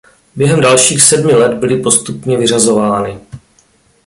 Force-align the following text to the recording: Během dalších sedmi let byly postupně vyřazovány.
Během 0.35 0.61
dalších 0.61 1.01
sedmi 1.03 1.31
let 1.33 1.53
byly 1.53 1.81
postupně 1.83 2.37
vyřazovány. 2.37 3.19